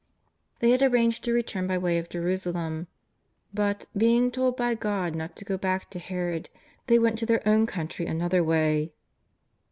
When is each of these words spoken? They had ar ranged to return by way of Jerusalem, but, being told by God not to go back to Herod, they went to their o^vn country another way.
They 0.61 0.71
had 0.71 0.81
ar 0.81 0.89
ranged 0.89 1.23
to 1.25 1.31
return 1.31 1.67
by 1.67 1.77
way 1.77 1.99
of 1.99 2.09
Jerusalem, 2.09 2.87
but, 3.53 3.85
being 3.95 4.31
told 4.31 4.57
by 4.57 4.73
God 4.73 5.13
not 5.13 5.35
to 5.35 5.45
go 5.45 5.59
back 5.59 5.91
to 5.91 5.99
Herod, 5.99 6.49
they 6.87 6.97
went 6.97 7.19
to 7.19 7.27
their 7.27 7.37
o^vn 7.41 7.67
country 7.67 8.07
another 8.07 8.43
way. 8.43 8.93